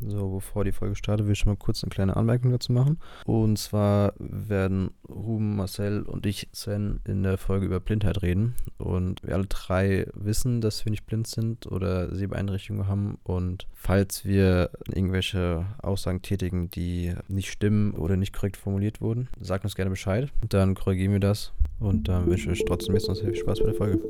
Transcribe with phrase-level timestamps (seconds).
[0.00, 2.98] So, bevor die Folge startet, will ich schon mal kurz eine kleine Anmerkung dazu machen.
[3.24, 8.54] Und zwar werden Ruben, Marcel und ich, Sven, in der Folge über Blindheit reden.
[8.78, 13.18] Und wir alle drei wissen, dass wir nicht blind sind oder Sehbeeinträchtigungen haben.
[13.22, 19.64] Und falls wir irgendwelche Aussagen tätigen, die nicht stimmen oder nicht korrekt formuliert wurden, sagt
[19.64, 20.30] uns gerne Bescheid.
[20.48, 21.52] Dann korrigieren wir das.
[21.80, 24.00] Und dann wünsche ich euch trotzdem jetzt noch sehr viel Spaß bei der Folge.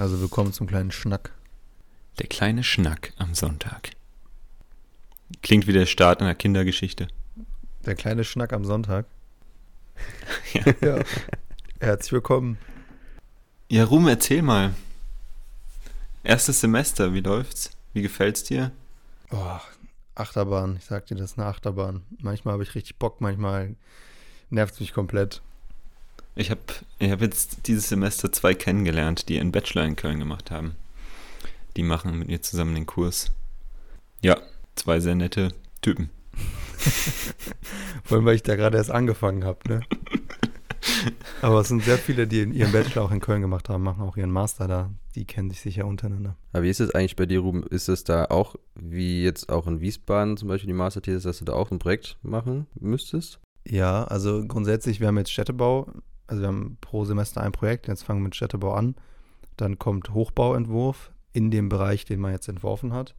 [0.00, 1.30] Also willkommen zum kleinen Schnack.
[2.18, 3.90] Der kleine Schnack am Sonntag.
[5.42, 7.08] Klingt wie der Start einer Kindergeschichte.
[7.84, 9.04] Der kleine Schnack am Sonntag.
[10.54, 10.64] Ja.
[10.80, 11.04] ja.
[11.80, 12.56] Herzlich willkommen.
[13.68, 14.72] Ja, Ruhm, erzähl mal.
[16.24, 17.72] Erstes Semester, wie läuft's?
[17.92, 18.72] Wie gefällt's dir?
[19.30, 19.58] Oh,
[20.14, 22.04] Achterbahn, ich sag dir, das ist eine Achterbahn.
[22.22, 23.76] Manchmal habe ich richtig Bock, manchmal
[24.48, 25.42] nervt es mich komplett.
[26.40, 26.62] Ich habe
[26.98, 30.74] ich hab jetzt dieses Semester zwei kennengelernt, die einen Bachelor in Köln gemacht haben.
[31.76, 33.30] Die machen mit mir zusammen den Kurs.
[34.22, 34.38] Ja,
[34.74, 35.48] zwei sehr nette
[35.82, 36.08] Typen.
[38.04, 39.80] Vor allem, weil ich da gerade erst angefangen habe, ne?
[41.42, 44.16] Aber es sind sehr viele, die ihren Bachelor auch in Köln gemacht haben, machen auch
[44.16, 44.90] ihren Master da.
[45.14, 46.36] Die kennen sich sicher untereinander.
[46.54, 47.64] Aber wie ist es eigentlich bei dir, Ruben?
[47.64, 51.44] Ist es da auch, wie jetzt auch in Wiesbaden zum Beispiel die Masterthese, dass du
[51.44, 53.40] da auch ein Projekt machen müsstest?
[53.68, 55.86] Ja, also grundsätzlich, wir haben jetzt Städtebau,
[56.30, 58.94] also wir haben pro Semester ein Projekt, jetzt fangen wir mit Städtebau an.
[59.56, 63.16] Dann kommt Hochbauentwurf in dem Bereich, den man jetzt entworfen hat.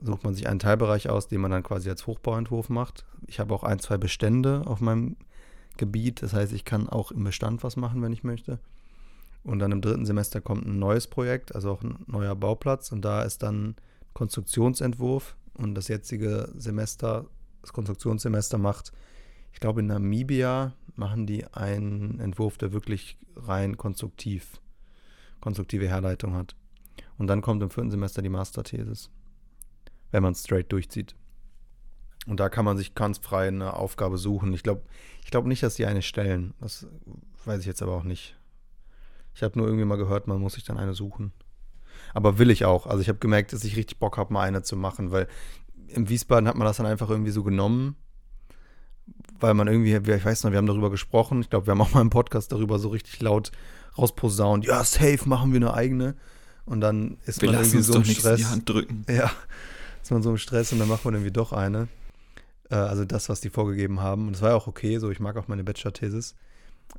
[0.00, 3.04] Sucht man sich einen Teilbereich aus, den man dann quasi als Hochbauentwurf macht.
[3.26, 5.16] Ich habe auch ein, zwei Bestände auf meinem
[5.76, 6.22] Gebiet.
[6.22, 8.58] Das heißt, ich kann auch im Bestand was machen, wenn ich möchte.
[9.44, 12.90] Und dann im dritten Semester kommt ein neues Projekt, also auch ein neuer Bauplatz.
[12.90, 13.76] Und da ist dann
[14.14, 15.36] Konstruktionsentwurf.
[15.52, 17.26] Und das jetzige Semester,
[17.60, 18.92] das Konstruktionssemester macht,
[19.52, 24.60] ich glaube, in Namibia machen die einen Entwurf, der wirklich rein konstruktiv,
[25.40, 26.56] konstruktive Herleitung hat.
[27.18, 29.10] Und dann kommt im vierten Semester die Masterthesis,
[30.10, 31.14] wenn man es straight durchzieht.
[32.26, 34.52] Und da kann man sich ganz frei eine Aufgabe suchen.
[34.52, 34.82] Ich glaube
[35.24, 36.54] ich glaub nicht, dass die eine stellen.
[36.60, 36.86] Das
[37.44, 38.36] weiß ich jetzt aber auch nicht.
[39.34, 41.32] Ich habe nur irgendwie mal gehört, man muss sich dann eine suchen.
[42.14, 42.86] Aber will ich auch.
[42.86, 45.28] Also ich habe gemerkt, dass ich richtig Bock habe, mal eine zu machen, weil
[45.88, 47.96] im Wiesbaden hat man das dann einfach irgendwie so genommen,
[49.40, 51.40] weil man irgendwie, ich weiß noch, wir haben darüber gesprochen.
[51.40, 53.52] Ich glaube, wir haben auch mal im Podcast darüber so richtig laut
[53.96, 54.66] rausposaunt.
[54.66, 56.14] Ja, safe, machen wir eine eigene.
[56.64, 58.38] Und dann ist Wir man irgendwie so im Stress.
[58.38, 59.04] die Hand drücken.
[59.08, 59.30] Ja,
[60.02, 61.88] ist man so im Stress und dann macht man irgendwie doch eine.
[62.70, 64.26] Äh, also das, was die vorgegeben haben.
[64.26, 66.34] Und das war ja auch okay, so ich mag auch meine Bachelor-Thesis.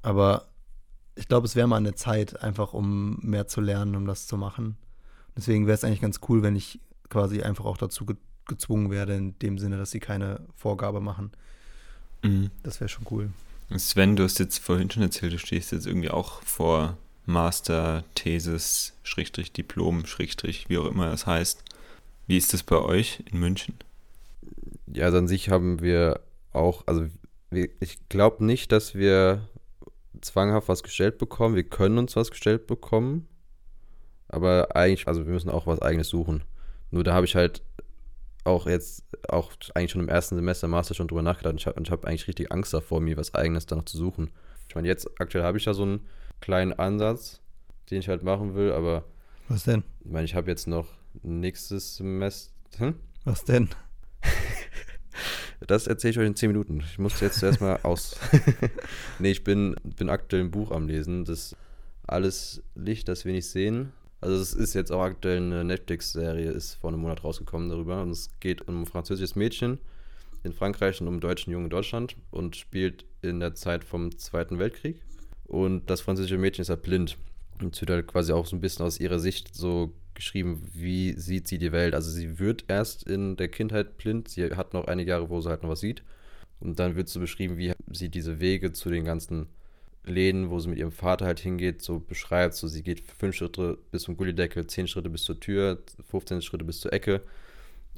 [0.01, 0.45] Aber
[1.15, 4.37] ich glaube, es wäre mal eine Zeit, einfach um mehr zu lernen, um das zu
[4.37, 4.77] machen.
[5.35, 8.15] Deswegen wäre es eigentlich ganz cool, wenn ich quasi einfach auch dazu ge
[8.45, 11.31] gezwungen werde, in dem Sinne, dass sie keine Vorgabe machen.
[12.23, 12.51] Mhm.
[12.63, 13.29] Das wäre schon cool.
[13.77, 18.93] Sven, du hast jetzt vorhin schon erzählt, du stehst jetzt irgendwie auch vor Master, Thesis,
[19.03, 21.63] Schrägstrich, Diplom, Schrägstrich, wie auch immer das heißt.
[22.25, 23.75] Wie ist das bei euch in München?
[24.87, 26.19] Ja, also an sich haben wir
[26.51, 27.05] auch, also
[27.51, 29.47] wir, ich glaube nicht, dass wir
[30.21, 31.55] zwanghaft was gestellt bekommen.
[31.55, 33.27] Wir können uns was gestellt bekommen,
[34.27, 36.43] aber eigentlich, also wir müssen auch was eigenes suchen.
[36.91, 37.61] Nur da habe ich halt
[38.49, 41.81] auch jetzt, auch eigentlich schon im ersten Semester Master schon drüber nachgedacht und ich habe
[41.89, 44.31] hab eigentlich richtig Angst davor, mir was eigenes da noch zu suchen.
[44.67, 46.07] Ich meine, jetzt aktuell habe ich ja so einen
[46.41, 47.41] kleinen Ansatz,
[47.89, 49.05] den ich halt machen will, aber
[49.47, 49.83] Was denn?
[50.03, 50.87] ich meine, ich habe jetzt noch
[51.23, 52.53] nächstes Semester.
[52.77, 52.95] Hm?
[53.25, 53.69] Was denn?
[55.67, 56.79] Das erzähle ich euch in 10 Minuten.
[56.79, 58.17] Ich muss jetzt erstmal aus.
[59.19, 61.25] nee, ich bin, bin aktuell ein Buch am Lesen.
[61.25, 61.55] Das
[62.07, 63.91] Alles Licht, das wir nicht sehen.
[64.21, 68.01] Also es ist jetzt auch aktuell eine Netflix-Serie, ist vor einem Monat rausgekommen darüber.
[68.01, 69.79] Und es geht um ein französisches Mädchen
[70.43, 74.17] in Frankreich und um einen deutschen Jungen in Deutschland und spielt in der Zeit vom
[74.17, 75.01] Zweiten Weltkrieg.
[75.45, 77.17] Und das französische Mädchen ist halt blind.
[77.61, 81.13] Und es wird halt quasi auch so ein bisschen aus ihrer Sicht so geschrieben, wie
[81.13, 81.95] sieht sie die Welt.
[81.95, 85.49] Also sie wird erst in der Kindheit blind, sie hat noch einige Jahre, wo sie
[85.49, 86.03] halt noch was sieht.
[86.59, 89.47] Und dann wird so beschrieben, wie sie diese Wege zu den ganzen
[90.05, 92.55] Läden, wo sie mit ihrem Vater halt hingeht, so beschreibt.
[92.55, 95.79] So sie geht fünf Schritte bis zum Gullideckel, zehn Schritte bis zur Tür,
[96.09, 97.21] 15 Schritte bis zur Ecke.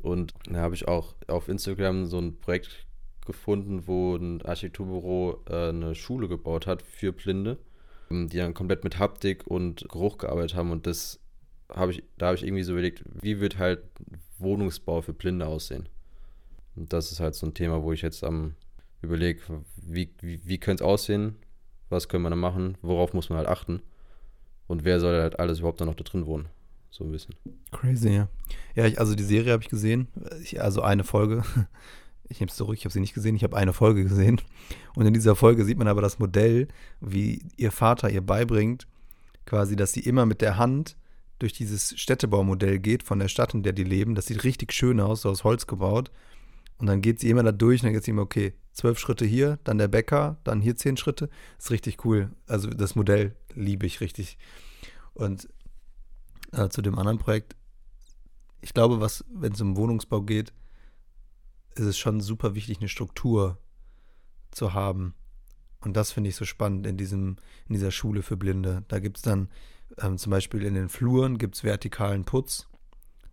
[0.02, 2.86] Und da habe ich auch auf Instagram so ein Projekt
[3.26, 7.58] gefunden, wo ein Architekturbüro äh, eine Schule gebaut hat für Blinde,
[8.10, 10.72] ähm, die dann komplett mit Haptik und Geruch gearbeitet haben.
[10.72, 11.20] Und das
[11.70, 13.84] habe ich, da habe ich irgendwie so überlegt, wie wird halt
[14.40, 15.88] Wohnungsbau für Blinde aussehen?
[16.76, 18.56] Und das ist halt so ein Thema, wo ich jetzt am
[19.02, 19.42] überlege,
[19.78, 21.36] wie, wie, wie könnte es aussehen?
[21.92, 22.78] Was können wir da machen?
[22.82, 23.82] Worauf muss man halt achten?
[24.68, 26.48] Und wer soll halt alles überhaupt dann noch da drin wohnen?
[26.92, 27.36] so ein bisschen.
[27.72, 28.28] Crazy, ja.
[28.76, 30.08] Ja, ich, also die Serie habe ich gesehen,
[30.44, 31.44] ich, also eine Folge.
[32.30, 34.40] Ich nehme es zurück, ich habe sie nicht gesehen, ich habe eine Folge gesehen.
[34.96, 36.70] Und in dieser Folge sieht man aber das Modell,
[37.02, 38.88] wie ihr Vater ihr beibringt,
[39.46, 40.96] quasi, dass sie immer mit der Hand
[41.40, 44.16] durch dieses Städtebaumodell geht von der Stadt, in der die leben.
[44.16, 46.10] Das sieht richtig schön aus, so aus Holz gebaut.
[46.82, 49.24] Und dann geht sie immer da durch und dann geht sie immer, okay, zwölf Schritte
[49.24, 51.30] hier, dann der Bäcker, dann hier zehn Schritte.
[51.60, 52.32] Ist richtig cool.
[52.48, 54.40] Also das Modell liebe ich richtig.
[55.14, 55.48] Und
[56.54, 57.56] äh, zu dem anderen Projekt,
[58.62, 60.54] ich glaube, was, wenn es um Wohnungsbau geht,
[61.76, 63.60] ist es schon super wichtig, eine Struktur
[64.50, 65.14] zu haben.
[65.82, 67.38] Und das finde ich so spannend in, diesem,
[67.68, 68.86] in dieser Schule für Blinde.
[68.88, 69.50] Da gibt es dann
[70.00, 72.68] ähm, zum Beispiel in den Fluren gibt's vertikalen Putz,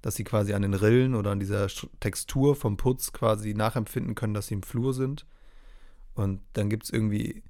[0.02, 1.66] dass sie quasi an den Rillen oder an dieser
[2.00, 5.26] Textur vom Putz quasi nachempfinden können, dass sie im Flur sind.
[6.14, 7.42] Und dann gibt es irgendwie,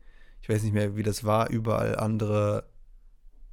[0.42, 2.64] ich weiß nicht mehr, wie das war, überall andere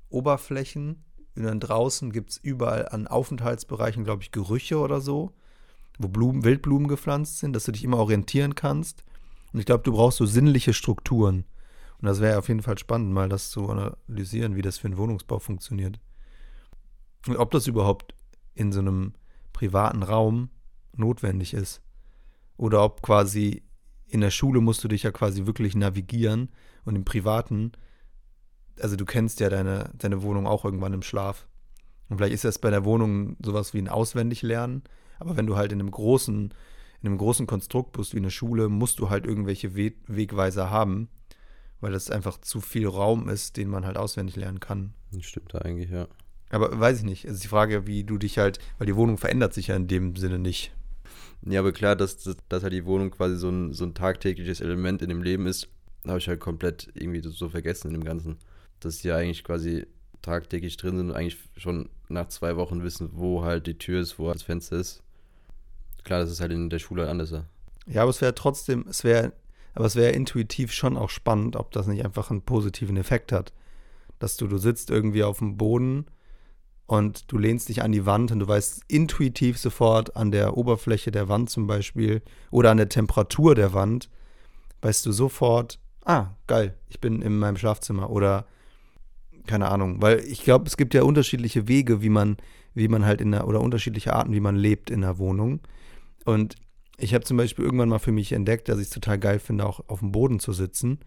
[0.10, 1.04] Oberflächen.
[1.36, 5.34] Und dann draußen gibt es überall an Aufenthaltsbereichen, glaube ich, Gerüche oder so
[6.00, 9.04] wo Blumen, Wildblumen gepflanzt sind, dass du dich immer orientieren kannst.
[9.54, 11.46] Und ich glaube, du brauchst so sinnliche Strukturen.
[12.02, 14.98] Und das wäre auf jeden Fall spannend, mal das zu analysieren, wie das für einen
[14.98, 16.00] Wohnungsbau funktioniert.
[17.28, 18.14] Und ob das überhaupt
[18.56, 19.14] in so einem
[19.54, 20.50] privaten Raum
[20.96, 21.82] notwendig ist.
[22.58, 23.64] Oder ob quasi
[24.08, 26.50] in der Schule musst du dich ja quasi wirklich navigieren
[26.86, 27.74] und im privaten,
[28.80, 31.48] also du kennst ja deine, deine Wohnung auch irgendwann im Schlaf.
[32.10, 34.84] Und vielleicht ist das bei der Wohnung sowas wie ein Auswendiglernen.
[35.20, 36.54] Aber wenn du halt in einem großen,
[37.02, 41.10] in einem großen Konstrukt bist wie eine Schule, musst du halt irgendwelche We Wegweiser haben,
[41.80, 44.94] weil das einfach zu viel Raum ist, den man halt auswendig lernen kann.
[45.12, 46.08] Das stimmt da eigentlich, ja.
[46.56, 47.26] Aber weiß ich nicht.
[47.26, 49.90] Es ist die Frage, wie du dich halt, weil die Wohnung verändert sich ja in
[49.90, 50.72] dem Sinne nicht.
[51.42, 54.62] Ja, aber klar, dass, dass, dass halt die Wohnung quasi so ein, so ein tagtägliches
[54.62, 55.68] Element in dem Leben ist,
[56.08, 58.38] habe ich halt komplett irgendwie so vergessen in dem Ganzen.
[58.80, 59.86] Dass sie ja eigentlich quasi
[60.22, 64.18] tagtäglich drin sind und eigentlich schon nach zwei Wochen wissen, wo halt die Tür ist,
[64.18, 65.04] wo das Fenster ist.
[66.06, 67.34] Klar, das ist halt in der Schule anders.
[67.86, 69.34] Ja, aber es wäre trotzdem, es wäre,
[69.74, 73.52] aber es wäre intuitiv schon auch spannend, ob das nicht einfach einen positiven Effekt hat.
[74.20, 76.06] Dass du, du sitzt irgendwie auf dem Boden
[76.88, 81.12] und du lehnst dich an die Wand und du weißt intuitiv sofort an der Oberfläche
[81.12, 82.22] der Wand zum Beispiel
[82.52, 84.10] oder an der Temperatur der Wand,
[84.82, 88.46] weißt du sofort, ah, geil, ich bin in meinem Schlafzimmer oder
[89.48, 92.38] keine Ahnung, weil ich glaube, es gibt ja unterschiedliche Wege, wie man,
[92.74, 95.62] wie man halt in der, oder unterschiedliche Arten, wie man lebt in der Wohnung.
[96.26, 96.56] Und
[96.98, 99.66] ich habe zum Beispiel irgendwann mal für mich entdeckt, dass ich es total geil finde,
[99.66, 101.00] auch auf dem Boden zu sitzen.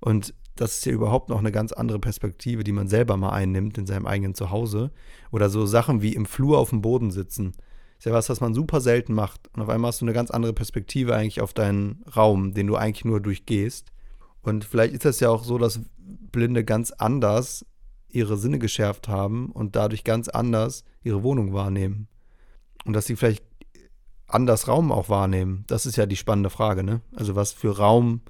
[0.00, 3.78] Und das ist ja überhaupt noch eine ganz andere Perspektive, die man selber mal einnimmt
[3.78, 4.90] in seinem eigenen Zuhause.
[5.30, 7.52] Oder so Sachen wie im Flur auf dem Boden sitzen.
[7.98, 9.48] Ist ja was, was man super selten macht.
[9.54, 12.76] Und auf einmal hast du eine ganz andere Perspektive eigentlich auf deinen Raum, den du
[12.76, 13.92] eigentlich nur durchgehst.
[14.42, 17.64] Und vielleicht ist das ja auch so, dass Blinde ganz anders
[18.08, 22.08] ihre Sinne geschärft haben und dadurch ganz anders ihre Wohnung wahrnehmen.
[22.84, 23.44] Und dass sie vielleicht
[24.26, 25.64] anders Raum auch wahrnehmen?
[25.66, 27.00] Das ist ja die spannende Frage, ne?
[27.14, 28.20] Also was für Raum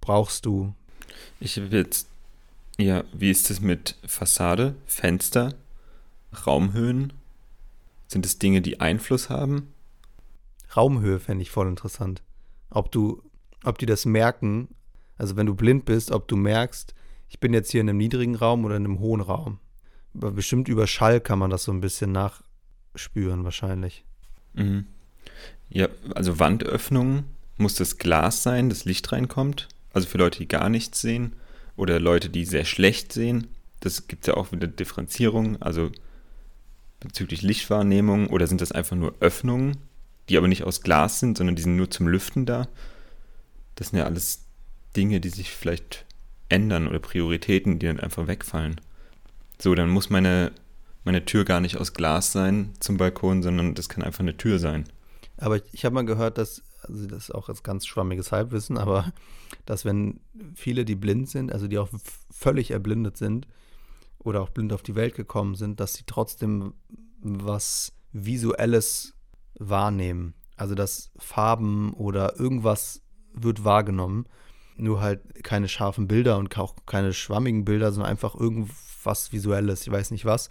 [0.00, 0.74] brauchst du?
[1.40, 2.08] Ich habe jetzt,
[2.78, 5.54] ja, wie ist es mit Fassade, Fenster,
[6.46, 7.12] Raumhöhen?
[8.08, 9.72] Sind es Dinge, die Einfluss haben?
[10.76, 12.22] Raumhöhe fände ich voll interessant.
[12.70, 13.22] Ob du,
[13.64, 14.68] ob die das merken,
[15.16, 16.94] also wenn du blind bist, ob du merkst,
[17.28, 19.58] ich bin jetzt hier in einem niedrigen Raum oder in einem hohen Raum.
[20.14, 24.04] Aber bestimmt über Schall kann man das so ein bisschen nachspüren, wahrscheinlich.
[24.54, 24.86] Mhm.
[25.68, 27.24] Ja, also Wandöffnungen
[27.58, 29.68] muss das Glas sein, das Licht reinkommt.
[29.92, 31.34] Also für Leute, die gar nichts sehen
[31.76, 33.48] oder Leute, die sehr schlecht sehen.
[33.80, 35.90] Das gibt es ja auch wieder Differenzierung, also
[37.00, 39.76] bezüglich Lichtwahrnehmung oder sind das einfach nur Öffnungen,
[40.28, 42.68] die aber nicht aus Glas sind, sondern die sind nur zum Lüften da.
[43.76, 44.44] Das sind ja alles
[44.96, 46.04] Dinge, die sich vielleicht
[46.48, 48.80] ändern oder Prioritäten, die dann einfach wegfallen.
[49.60, 50.52] So, dann muss meine,
[51.04, 54.58] meine Tür gar nicht aus Glas sein zum Balkon, sondern das kann einfach eine Tür
[54.58, 54.84] sein.
[55.36, 58.78] Aber ich, ich habe mal gehört, dass, also das ist auch jetzt ganz schwammiges Halbwissen,
[58.78, 59.12] aber
[59.66, 60.20] dass wenn
[60.54, 61.88] viele, die blind sind, also die auch
[62.30, 63.46] völlig erblindet sind
[64.18, 66.74] oder auch blind auf die Welt gekommen sind, dass sie trotzdem
[67.20, 69.14] was Visuelles
[69.58, 70.34] wahrnehmen.
[70.56, 73.02] Also dass Farben oder irgendwas
[73.32, 74.26] wird wahrgenommen.
[74.76, 79.92] Nur halt keine scharfen Bilder und auch keine schwammigen Bilder, sondern einfach irgendwas Visuelles, ich
[79.92, 80.50] weiß nicht was.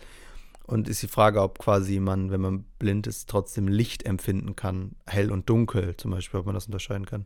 [0.68, 4.98] Und ist die Frage, ob quasi man, wenn man blind ist, trotzdem Licht empfinden kann,
[5.06, 7.26] hell und dunkel zum Beispiel, ob man das unterscheiden kann.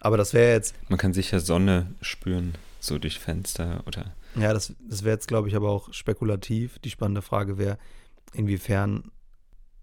[0.00, 0.74] Aber das wäre jetzt.
[0.90, 4.14] Man kann sicher Sonne spüren, so durch Fenster oder.
[4.36, 6.78] Ja, das, das wäre jetzt, glaube ich, aber auch spekulativ.
[6.80, 7.78] Die spannende Frage wäre,
[8.34, 9.10] inwiefern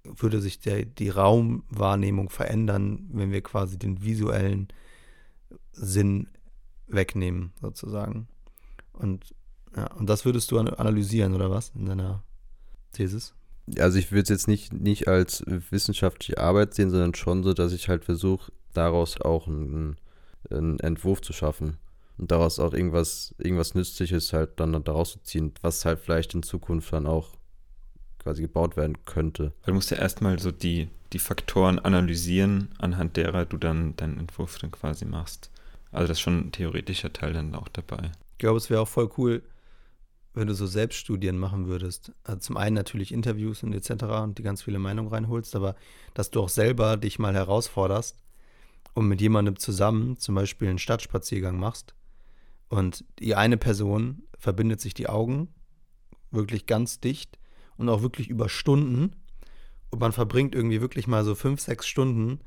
[0.03, 4.67] würde sich der, die Raumwahrnehmung verändern, wenn wir quasi den visuellen
[5.71, 6.27] Sinn
[6.87, 8.27] wegnehmen, sozusagen.
[8.93, 9.33] Und,
[9.75, 12.23] ja, und das würdest du analysieren, oder was, in deiner
[12.91, 13.33] Thesis?
[13.77, 17.71] Also ich würde es jetzt nicht, nicht als wissenschaftliche Arbeit sehen, sondern schon so, dass
[17.71, 19.97] ich halt versuche, daraus auch einen,
[20.49, 21.77] einen Entwurf zu schaffen
[22.17, 26.43] und daraus auch irgendwas, irgendwas Nützliches halt dann daraus zu ziehen, was halt vielleicht in
[26.43, 27.35] Zukunft dann auch
[28.19, 29.53] quasi gebaut werden könnte.
[29.61, 34.19] Weil du musst ja erstmal so die, die Faktoren analysieren, anhand derer du dann deinen
[34.19, 35.49] Entwurf dann quasi machst.
[35.91, 38.11] Also das ist schon ein theoretischer Teil dann auch dabei.
[38.33, 39.41] Ich glaube, es wäre auch voll cool,
[40.33, 42.11] wenn du so Selbststudien machen würdest.
[42.23, 44.03] Also zum einen natürlich Interviews und etc.
[44.23, 45.75] und die ganz viele Meinungen reinholst, aber
[46.13, 48.17] dass du auch selber dich mal herausforderst
[48.93, 51.95] und mit jemandem zusammen zum Beispiel einen Stadtspaziergang machst
[52.69, 55.49] und die eine Person verbindet sich die Augen
[56.31, 57.39] wirklich ganz dicht
[57.77, 59.15] und auch wirklich über Stunden
[59.89, 62.39] und man verbringt irgendwie wirklich mal so fünf, sechs Stunden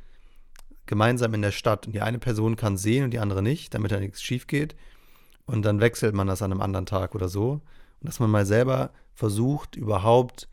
[0.86, 3.90] gemeinsam in der Stadt und die eine Person kann sehen und die andere nicht, damit
[3.90, 4.76] da nichts schief geht
[5.52, 7.60] und dann wechselt man das an einem anderen Tag oder so.
[8.00, 10.48] Und dass man mal selber versucht, überhaupt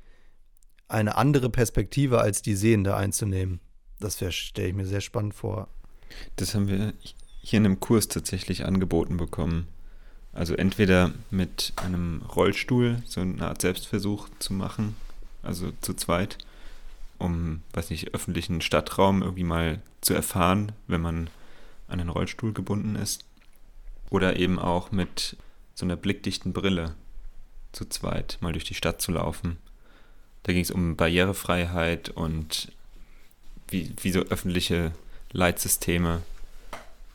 [0.90, 3.62] eine andere Perspektive als die Sehende einzunehmen.
[4.00, 5.70] Das stelle ich mir sehr spannend vor.
[6.36, 6.94] Das haben wir
[7.42, 9.68] hier in einem Kurs tatsächlich angeboten bekommen.
[10.34, 14.98] Also entweder mit einem Rollstuhl so eine Art Selbstversuch zu machen,
[15.44, 16.38] also zu zweit,
[17.20, 21.30] um, weiß nicht, öffentlichen Stadtraum irgendwie mal zu erfahren, wenn man
[21.88, 23.24] an einen Rollstuhl gebunden ist.
[24.10, 25.38] Oder eben auch mit
[25.76, 26.96] so einer blickdichten Brille
[27.72, 29.58] zu zweit mal durch die Stadt zu laufen.
[30.44, 32.72] Da ging es um Barrierefreiheit und
[33.68, 34.92] wie, wie so öffentliche
[35.32, 36.22] Leitsysteme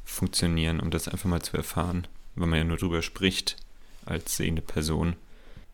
[0.05, 3.57] funktionieren, um das einfach mal zu erfahren, weil man ja nur drüber spricht
[4.07, 5.17] als sehende Person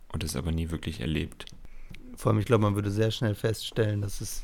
[0.09, 1.47] und es aber nie wirklich erlebt.
[2.17, 4.43] Vor allem, ich glaube, man würde sehr schnell feststellen, dass es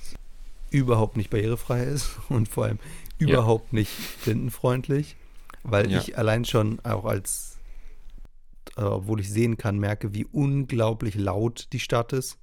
[0.71, 2.79] überhaupt nicht barrierefrei ist und vor allem
[3.19, 3.81] überhaupt ja.
[3.81, 3.93] nicht
[4.25, 5.17] blindenfreundlich
[5.67, 5.99] weil ja.
[5.99, 7.59] ich allein schon auch als,
[8.77, 12.39] äh, obwohl ich sehen kann, merke, wie unglaublich laut die Stadt ist.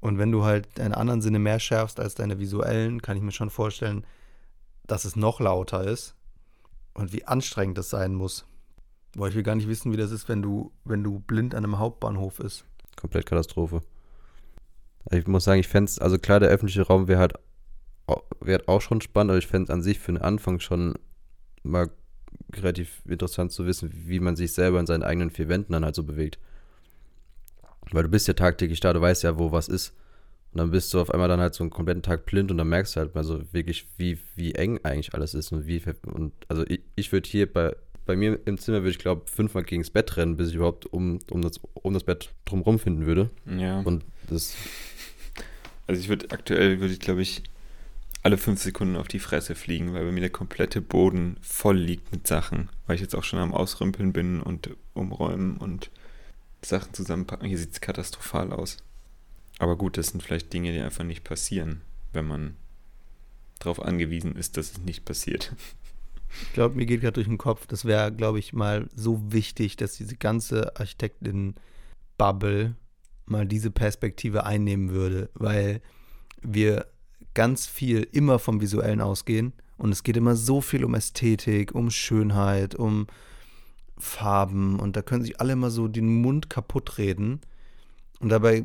[0.00, 3.32] Und wenn du halt deine anderen Sinne mehr schärfst als deine visuellen, kann ich mir
[3.32, 4.06] schon vorstellen,
[4.86, 6.14] dass es noch lauter ist
[6.94, 8.46] und wie anstrengend das sein muss.
[9.16, 11.64] Boah, ich will gar nicht wissen, wie das ist, wenn du, wenn du blind an
[11.64, 12.64] einem Hauptbahnhof ist.
[12.94, 13.82] Komplett Katastrophe.
[15.10, 17.34] Ich muss sagen, ich fände es, also klar, der öffentliche Raum wäre halt,
[18.40, 20.94] wär auch schon spannend, aber ich fände es an sich für den Anfang schon
[21.62, 21.90] mal
[22.54, 25.94] relativ interessant zu wissen, wie man sich selber in seinen eigenen vier Wänden dann halt
[25.94, 26.38] so bewegt.
[27.90, 29.94] Weil du bist ja tagtäglich da, du weißt ja, wo was ist.
[30.52, 32.68] Und dann bist du auf einmal dann halt so einen kompletten Tag blind und dann
[32.68, 35.82] merkst du halt mal so wirklich, wie, wie eng eigentlich alles ist und wie.
[36.06, 37.76] Und also ich, ich würde hier bei,
[38.06, 40.86] bei mir im Zimmer würde ich glaube fünfmal gegen das Bett rennen, bis ich überhaupt
[40.86, 43.30] um, um, das, um das Bett drumherum finden würde.
[43.44, 43.80] Ja.
[43.80, 44.54] Und das.
[45.86, 47.42] Also ich würde aktuell würde ich glaube ich
[48.22, 52.12] alle fünf Sekunden auf die Fresse fliegen, weil bei mir der komplette Boden voll liegt
[52.12, 55.90] mit Sachen, weil ich jetzt auch schon am Ausrümpeln bin und umräumen und
[56.62, 57.48] Sachen zusammenpacken.
[57.48, 58.78] Hier sieht es katastrophal aus.
[59.58, 61.80] Aber gut, das sind vielleicht Dinge, die einfach nicht passieren,
[62.12, 62.56] wenn man
[63.58, 65.54] darauf angewiesen ist, dass es nicht passiert.
[66.42, 69.76] Ich glaube, mir geht gerade durch den Kopf, das wäre, glaube ich, mal so wichtig,
[69.76, 72.76] dass diese ganze Architektin-Bubble
[73.24, 75.80] mal diese Perspektive einnehmen würde, weil
[76.42, 76.86] wir
[77.38, 79.52] ganz viel immer vom Visuellen ausgehen.
[79.76, 83.06] Und es geht immer so viel um Ästhetik, um Schönheit, um
[83.96, 84.80] Farben.
[84.80, 87.40] Und da können sich alle immer so den Mund kaputt reden.
[88.18, 88.64] Und dabei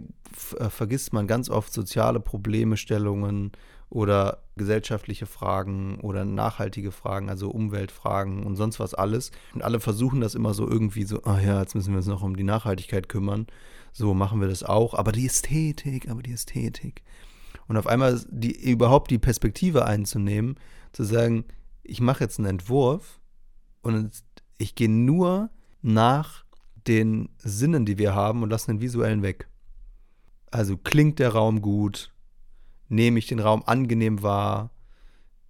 [0.57, 3.51] äh, vergisst man ganz oft soziale Probleme, Stellungen
[3.91, 9.29] oder gesellschaftliche Fragen oder nachhaltige Fragen, also Umweltfragen und sonst was alles.
[9.53, 12.23] Und alle versuchen das immer so irgendwie so, ah ja, jetzt müssen wir uns noch
[12.23, 13.45] um die Nachhaltigkeit kümmern.
[13.91, 14.95] So machen wir das auch.
[14.95, 17.03] Aber die Ästhetik, aber die Ästhetik.
[17.73, 20.59] Und auf einmal die, überhaupt die Perspektive einzunehmen,
[20.91, 21.45] zu sagen,
[21.81, 23.19] ich mache jetzt einen Entwurf
[23.81, 24.11] und
[24.59, 25.49] ich gehe nur
[25.81, 26.45] nach
[26.85, 29.49] den Sinnen, die wir haben und lasse den visuellen weg.
[30.51, 32.13] Also klingt der Raum gut,
[32.89, 34.69] nehme ich den Raum angenehm wahr,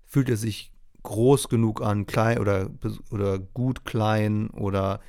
[0.06, 0.72] fühlt er sich
[1.04, 2.70] groß genug an, klein oder,
[3.12, 5.02] oder gut klein oder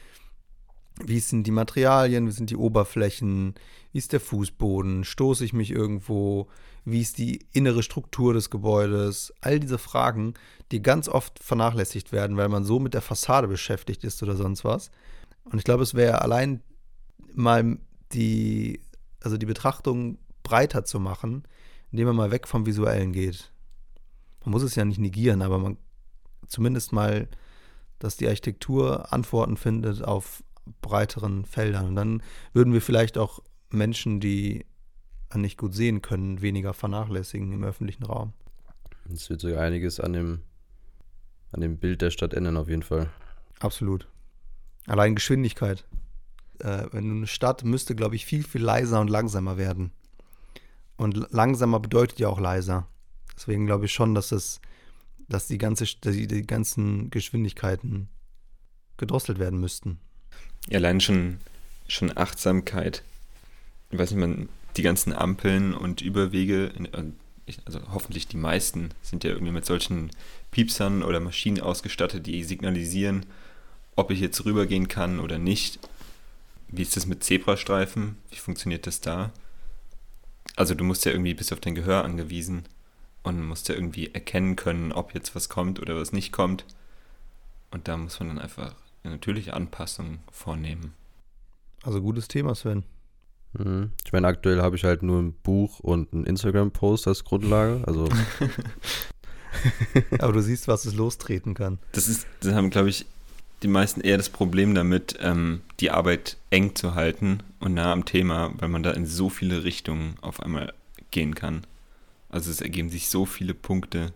[1.02, 3.54] wie sind die Materialien, wie sind die Oberflächen,
[3.92, 6.48] wie ist der Fußboden, stoße ich mich irgendwo,
[6.84, 10.34] wie ist die innere Struktur des Gebäudes, all diese Fragen,
[10.70, 14.64] die ganz oft vernachlässigt werden, weil man so mit der Fassade beschäftigt ist oder sonst
[14.64, 14.90] was.
[15.44, 16.62] Und ich glaube, es wäre allein
[17.34, 17.78] mal
[18.12, 18.80] die,
[19.20, 21.42] also die Betrachtung breiter zu machen,
[21.90, 23.52] indem man mal weg vom Visuellen geht.
[24.44, 25.76] Man muss es ja nicht negieren, aber man
[26.46, 27.28] zumindest mal,
[27.98, 30.44] dass die Architektur Antworten findet auf
[30.80, 31.88] breiteren Feldern.
[31.88, 33.40] Und dann würden wir vielleicht auch
[33.70, 34.64] Menschen, die
[35.34, 38.32] nicht gut sehen können, weniger vernachlässigen im öffentlichen Raum.
[39.12, 40.40] Es wird sogar einiges an dem,
[41.50, 43.10] an dem Bild der Stadt ändern, auf jeden Fall.
[43.58, 44.08] Absolut.
[44.86, 45.84] Allein Geschwindigkeit.
[46.60, 49.90] Äh, wenn eine Stadt müsste, glaube ich, viel, viel leiser und langsamer werden.
[50.96, 52.86] Und langsamer bedeutet ja auch leiser.
[53.36, 54.60] Deswegen glaube ich schon, dass es,
[55.28, 58.08] dass die, ganze, die, die ganzen Geschwindigkeiten
[58.96, 59.98] gedrosselt werden müssten.
[60.72, 61.38] Allein schon,
[61.88, 63.02] schon Achtsamkeit.
[63.90, 66.72] Ich weiß nicht, man, die ganzen Ampeln und Überwege,
[67.64, 70.10] also hoffentlich die meisten, sind ja irgendwie mit solchen
[70.50, 73.26] Piepsern oder Maschinen ausgestattet, die signalisieren,
[73.96, 75.78] ob ich jetzt rübergehen kann oder nicht.
[76.68, 78.16] Wie ist das mit Zebrastreifen?
[78.30, 79.30] Wie funktioniert das da?
[80.56, 82.64] Also du musst ja irgendwie bis auf dein Gehör angewiesen
[83.22, 86.64] und musst ja irgendwie erkennen können, ob jetzt was kommt oder was nicht kommt.
[87.70, 88.74] Und da muss man dann einfach
[89.10, 90.94] natürlich Anpassungen vornehmen.
[91.82, 92.84] Also gutes Thema, Sven.
[93.58, 93.92] Mhm.
[94.04, 97.82] Ich meine, aktuell habe ich halt nur ein Buch und einen Instagram-Post als Grundlage.
[97.86, 98.08] Also.
[100.18, 101.78] Aber du siehst, was es lostreten kann.
[101.92, 103.06] Das ist, das haben, glaube ich,
[103.62, 108.04] die meisten eher das Problem damit, ähm, die Arbeit eng zu halten und nah am
[108.04, 110.74] Thema, weil man da in so viele Richtungen auf einmal
[111.10, 111.66] gehen kann.
[112.28, 114.12] Also es ergeben sich so viele Punkte,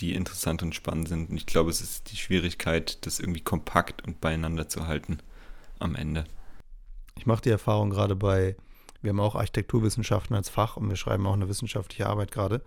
[0.00, 1.30] die interessant und spannend sind.
[1.30, 5.18] Und ich glaube, es ist die Schwierigkeit, das irgendwie kompakt und beieinander zu halten
[5.78, 6.24] am Ende.
[7.16, 8.56] Ich mache die Erfahrung gerade bei,
[9.02, 12.62] wir haben auch Architekturwissenschaften als Fach und wir schreiben auch eine wissenschaftliche Arbeit gerade.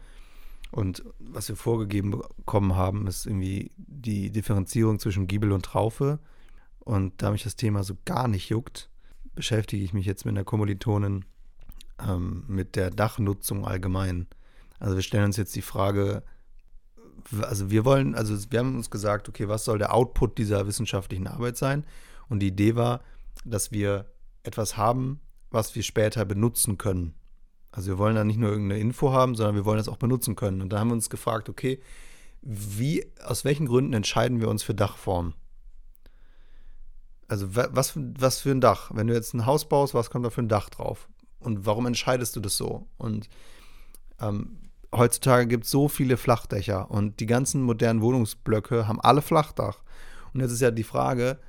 [0.72, 6.20] Und was wir vorgegeben bekommen haben, ist irgendwie die Differenzierung zwischen Giebel und Traufe.
[6.80, 8.90] Und da mich das Thema so gar nicht juckt,
[9.36, 11.26] beschäftige ich mich jetzt mit einer Kommilitonin
[12.06, 14.28] ähm, mit der Dachnutzung allgemein.
[14.80, 16.24] Also wir stellen uns jetzt die Frage,
[17.42, 21.28] also wir wollen, also wir haben uns gesagt, okay, was soll der Output dieser wissenschaftlichen
[21.28, 21.86] Arbeit sein?
[22.30, 23.02] Und die Idee war,
[23.46, 24.06] dass wir
[24.44, 25.20] etwas haben,
[25.52, 27.14] was wir später benutzen können.
[27.72, 30.36] Also wir wollen da nicht nur irgendeine Info haben, sondern wir wollen das auch benutzen
[30.36, 30.62] können.
[30.62, 31.80] Und da haben wir uns gefragt, okay,
[32.42, 35.34] wie, aus welchen Gründen entscheiden wir uns für Dachformen?
[37.28, 38.92] Also was, was für ein Dach?
[38.94, 41.10] Wenn du jetzt ein Haus baust, was kommt da für ein Dach drauf?
[41.40, 42.88] Und warum entscheidest du das so?
[42.98, 43.30] Und
[44.20, 44.58] ähm,
[44.94, 49.84] heutzutage gibt es so viele Flachdächer und die ganzen modernen Wohnungsblöcke haben alle Flachdach.
[50.34, 51.40] Und jetzt ist ja die Frage,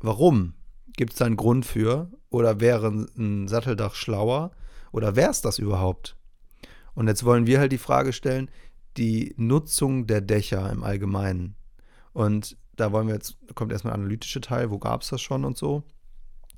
[0.00, 0.54] warum?
[0.96, 2.10] Gibt es da einen Grund für?
[2.30, 4.52] Oder wäre ein Satteldach schlauer?
[4.92, 6.16] Oder wäre es das überhaupt?
[6.94, 8.50] Und jetzt wollen wir halt die Frage stellen,
[8.96, 11.54] die Nutzung der Dächer im Allgemeinen.
[12.12, 15.44] Und da wollen wir jetzt, kommt erstmal der analytische Teil, wo gab es das schon
[15.44, 15.82] und so.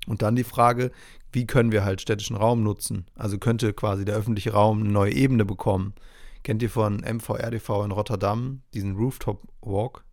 [0.09, 0.91] Und dann die Frage,
[1.33, 3.07] wie können wir halt städtischen Raum nutzen?
[3.15, 5.95] Also könnte quasi der öffentliche Raum eine neue Ebene bekommen.
[6.43, 10.05] Kennt ihr von MVRDV in Rotterdam diesen Rooftop Walk?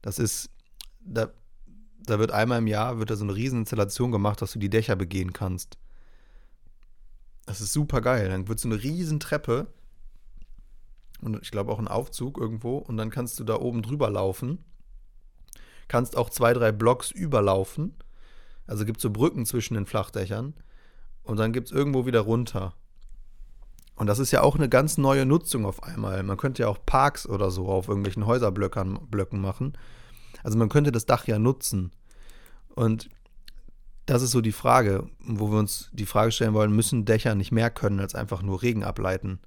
[0.00, 0.48] Das ist,
[1.04, 1.28] da,
[1.98, 4.70] da wird einmal im Jahr wird da so eine riesen Installation gemacht, dass du die
[4.70, 5.76] Dächer begehen kannst.
[7.44, 8.30] Das ist super geil.
[8.30, 9.66] Dann wird so eine riesen Treppe
[11.20, 14.64] und ich glaube auch ein Aufzug irgendwo und dann kannst du da oben drüber laufen.
[15.88, 17.94] Kannst auch zwei, drei Blocks überlaufen.
[18.66, 20.54] Also gibt es so Brücken zwischen den Flachdächern
[21.22, 22.74] und dann gibt es irgendwo wieder runter.
[23.94, 26.22] Und das ist ja auch eine ganz neue Nutzung auf einmal.
[26.22, 29.74] Man könnte ja auch Parks oder so auf irgendwelchen Häuserblöcken machen.
[30.42, 31.92] Also man könnte das Dach ja nutzen.
[32.74, 33.08] Und
[34.06, 37.52] das ist so die Frage, wo wir uns die Frage stellen wollen, müssen Dächer nicht
[37.52, 39.40] mehr können als einfach nur Regen ableiten?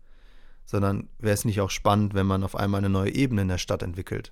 [0.65, 3.57] Sondern wäre es nicht auch spannend, wenn man auf einmal eine neue Ebene in der
[3.57, 4.31] Stadt entwickelt?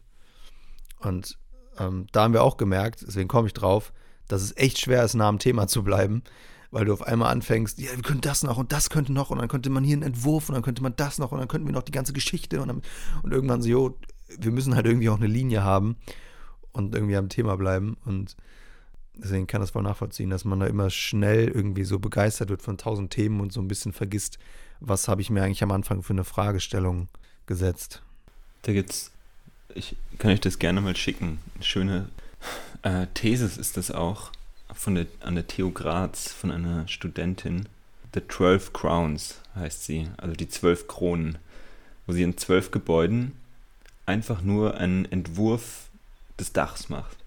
[0.99, 1.37] Und
[1.77, 3.91] ähm, da haben wir auch gemerkt, deswegen komme ich drauf,
[4.27, 6.23] dass es echt schwer ist, nah am Thema zu bleiben,
[6.71, 9.39] weil du auf einmal anfängst, ja, wir können das noch und das könnte noch und
[9.39, 11.67] dann könnte man hier einen Entwurf und dann könnte man das noch und dann könnten
[11.67, 12.81] wir noch die ganze Geschichte und, dann,
[13.21, 13.97] und irgendwann so, jo,
[14.39, 15.97] wir müssen halt irgendwie auch eine Linie haben
[16.71, 18.35] und irgendwie am Thema bleiben und
[19.15, 22.77] deswegen kann das voll nachvollziehen, dass man da immer schnell irgendwie so begeistert wird von
[22.77, 24.39] tausend Themen und so ein bisschen vergisst,
[24.79, 27.07] was habe ich mir eigentlich am Anfang für eine Fragestellung
[27.45, 28.01] gesetzt.
[28.63, 29.11] Da gibt's,
[29.75, 31.39] ich kann euch das gerne mal schicken.
[31.61, 32.09] Schöne
[32.83, 34.31] äh, Thesis ist das auch
[34.73, 37.67] von der, an der TU Graz von einer Studentin.
[38.13, 41.37] The Twelve Crowns heißt sie, also die zwölf Kronen,
[42.05, 43.33] wo sie in zwölf Gebäuden
[44.05, 45.89] einfach nur einen Entwurf
[46.39, 47.17] des Dachs macht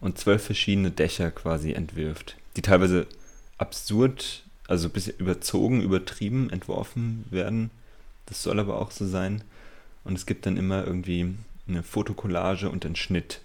[0.00, 3.06] und zwölf verschiedene Dächer quasi entwirft, die teilweise
[3.56, 7.70] absurd, also ein bisschen überzogen, übertrieben entworfen werden.
[8.26, 9.42] Das soll aber auch so sein.
[10.04, 11.34] Und es gibt dann immer irgendwie
[11.66, 13.40] eine Fotokollage und einen Schnitt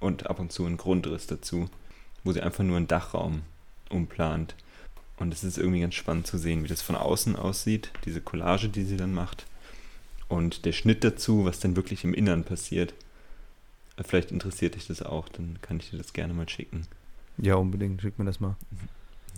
[0.00, 1.68] und ab und zu einen Grundriss dazu,
[2.24, 3.42] wo sie einfach nur einen Dachraum
[3.90, 4.54] umplant.
[5.18, 8.68] Und es ist irgendwie ganz spannend zu sehen, wie das von außen aussieht, diese Collage,
[8.68, 9.46] die sie dann macht.
[10.28, 12.94] Und der Schnitt dazu, was dann wirklich im Innern passiert.
[14.00, 16.86] Vielleicht interessiert dich das auch, dann kann ich dir das gerne mal schicken.
[17.38, 18.56] Ja, unbedingt, schick mir das mal.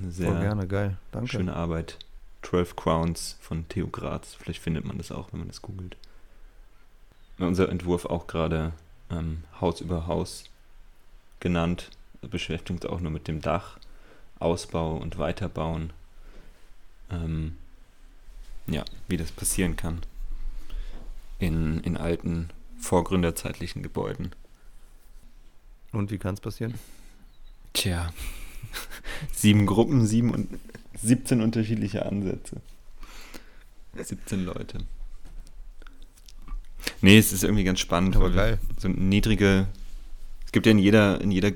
[0.09, 0.97] Sehr Voll gerne, geil.
[1.13, 1.29] Danke.
[1.29, 1.99] Schöne Arbeit.
[2.43, 4.35] 12 Crowns von Theo Graz.
[4.35, 5.97] Vielleicht findet man das auch, wenn man das googelt.
[7.39, 8.73] Unser Entwurf auch gerade
[9.11, 10.45] ähm, Haus über Haus
[11.41, 11.91] genannt.
[12.21, 13.79] Beschäftigt uns auch nur mit dem Dach,
[14.39, 15.93] Ausbau und Weiterbauen.
[17.11, 17.57] Ähm,
[18.67, 20.01] ja, wie das passieren kann.
[21.39, 24.31] In, in alten, vorgründerzeitlichen Gebäuden.
[25.93, 26.75] Und wie kann es passieren?
[27.73, 28.13] Tja,
[29.33, 30.59] sieben Gruppen, sieben und
[31.03, 32.61] 17 unterschiedliche Ansätze.
[33.97, 34.79] 17 Leute.
[37.01, 38.17] Nee, es ist irgendwie ganz spannend.
[38.17, 38.59] Aber weil geil.
[38.79, 39.67] So niedrige.
[40.51, 41.53] Es gibt ja in jeder, in jeder,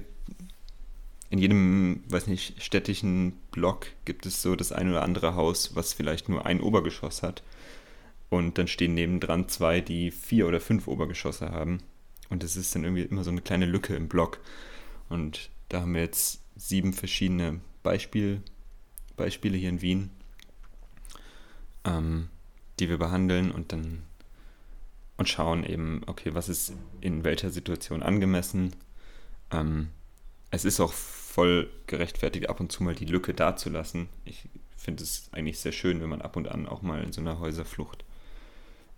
[1.29, 5.93] in jedem, weiß nicht, städtischen Block gibt es so das ein oder andere Haus, was
[5.93, 7.43] vielleicht nur ein Obergeschoss hat.
[8.31, 11.81] Und dann stehen nebendran zwei, die vier oder fünf Obergeschosse haben.
[12.31, 14.39] Und es ist dann irgendwie immer so eine kleine Lücke im Block.
[15.09, 18.43] Und da haben wir jetzt sieben verschiedene Beispiel,
[19.17, 20.11] Beispiele hier in Wien,
[21.85, 22.29] ähm,
[22.79, 24.05] die wir behandeln und dann
[25.17, 28.75] und schauen eben, okay, was ist in welcher Situation angemessen.
[29.51, 29.91] Ähm,
[30.51, 34.09] es ist auch voll gerechtfertigt, ab und zu mal die Lücke dazulassen.
[34.25, 37.21] Ich finde es eigentlich sehr schön, wenn man ab und an auch mal in so
[37.21, 38.05] einer Häuserflucht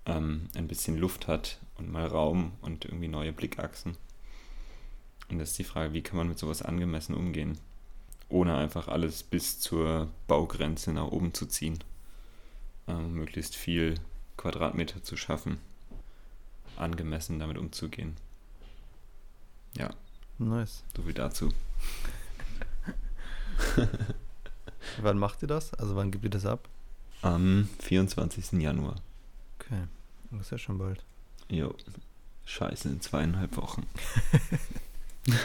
[0.06, 3.96] ähm, ein bisschen Luft hat und mal Raum und irgendwie neue Blickachsen.
[5.28, 7.58] Und das ist die Frage, wie kann man mit sowas angemessen umgehen,
[8.28, 11.78] ohne einfach alles bis zur Baugrenze nach oben zu ziehen,
[12.86, 13.96] ähm, möglichst viel
[14.36, 15.58] Quadratmeter zu schaffen,
[16.78, 18.16] angemessen damit umzugehen.
[19.76, 19.90] Ja,
[20.38, 20.82] Nice.
[20.96, 21.52] so viel dazu.
[25.00, 25.74] Wann macht ihr das?
[25.74, 26.68] Also wann gibt ihr das ab?
[27.22, 28.52] Am 24.
[28.60, 28.96] Januar.
[29.58, 29.82] Okay.
[30.30, 31.02] Das ist ja schon bald.
[31.48, 31.74] Jo,
[32.44, 33.86] scheiße, in zweieinhalb Wochen.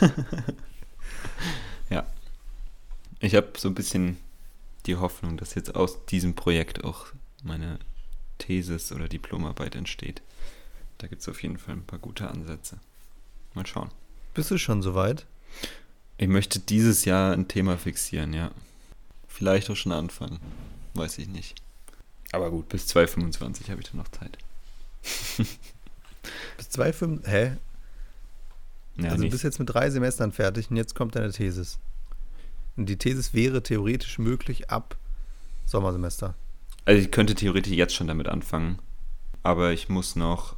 [1.90, 2.06] ja.
[3.20, 4.18] Ich habe so ein bisschen
[4.86, 7.08] die Hoffnung, dass jetzt aus diesem Projekt auch
[7.44, 7.80] meine
[8.38, 10.22] Thesis oder Diplomarbeit entsteht.
[11.02, 12.78] Da gibt es auf jeden Fall ein paar gute Ansätze.
[13.56, 13.90] Mal schauen.
[14.36, 15.26] Bist du schon soweit?
[16.18, 18.52] Ich möchte dieses Jahr ein Thema fixieren, ja.
[19.28, 20.40] Vielleicht auch schon anfangen.
[20.94, 21.60] Weiß ich nicht.
[22.32, 24.38] Aber gut, bis 2025 habe ich dann noch Zeit.
[26.58, 27.26] Bis zwei, fünf.
[27.26, 27.58] Hä?
[28.98, 31.80] Ja, also du nicht- bist jetzt mit drei Semestern fertig und jetzt kommt deine Thesis.
[32.78, 34.98] Und die Thesis wäre theoretisch möglich ab
[35.66, 36.36] Sommersemester.
[36.86, 38.78] Also ich könnte theoretisch jetzt schon damit anfangen,
[39.42, 40.56] aber ich muss noch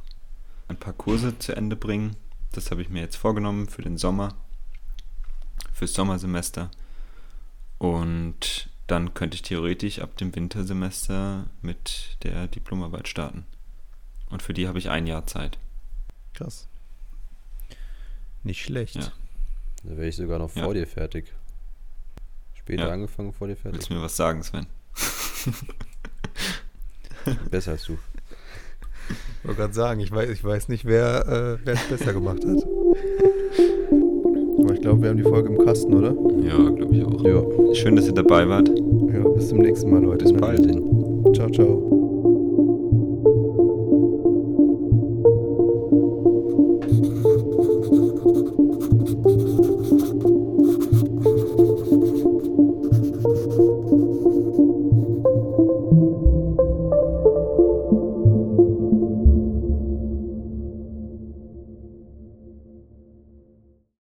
[0.68, 2.16] ein paar Kurse zu Ende bringen.
[2.52, 4.34] Das habe ich mir jetzt vorgenommen für den Sommer,
[5.72, 6.70] fürs Sommersemester.
[7.78, 13.44] Und dann könnte ich theoretisch ab dem Wintersemester mit der Diplomarbeit starten.
[14.30, 15.58] Und für die habe ich ein Jahr Zeit.
[16.34, 16.68] Krass.
[18.42, 18.96] Nicht schlecht.
[18.96, 19.12] Ja.
[19.84, 20.72] Da wäre ich sogar noch vor Ja.
[20.72, 21.32] dir fertig.
[22.54, 22.92] Später Ja.
[22.92, 23.74] angefangen, vor dir fertig.
[23.80, 24.66] Willst du mir was sagen, Sven?
[27.50, 27.98] Besser als du.
[29.10, 32.44] Ich wollte gerade sagen, ich weiß, ich weiß nicht, wer äh, wer es besser gemacht
[32.44, 32.64] hat.
[34.58, 36.14] Aber ich glaube, wir haben die Folge im Kasten, oder?
[36.42, 37.24] Ja, glaube ich auch.
[37.24, 38.68] Ja, Schön, dass ihr dabei wart.
[38.68, 40.24] Ja, bis zum nächsten Mal, Leute.
[40.24, 40.62] Bis bald.
[41.34, 41.93] Ciao, ciao.